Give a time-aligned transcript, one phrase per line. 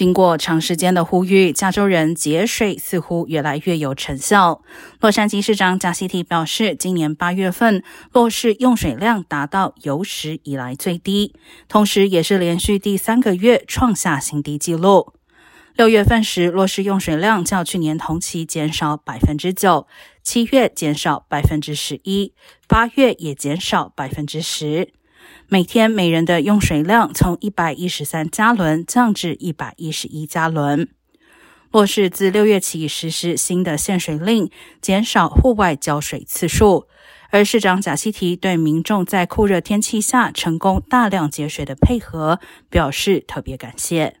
[0.00, 4.62] 经过长时间的呼吁，加州人节水似乎越来越有成效。
[4.98, 11.34] 洛杉矶市长贾西提表示，今年八月份洛市用水量达到有史以来最低，
[11.68, 15.12] 同时也是连续第三个月创下新低纪录。
[15.74, 19.86] 六月份时，洛市用水量较去年同期减少百分之九，
[20.22, 22.32] 七月减少百分之十一，
[22.66, 24.94] 八月也减少百分之十。
[25.48, 30.88] 每天每人的用水量从一百一十三加仑降至一百一十一加仑。
[31.72, 36.86] 洛市自六月起实施新的限水令，减少户外浇水次数。
[37.30, 44.16] 而市长贾西提对民众在酷热天气下成功大量节水的配合表示特别感谢。